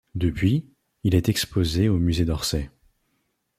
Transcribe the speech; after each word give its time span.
Depuis, 0.15 0.67
il 1.03 1.13
est 1.13 1.29
exposé 1.29 1.87
au 1.87 1.99
musée 1.99 2.25
d'Orsay. 2.25 2.71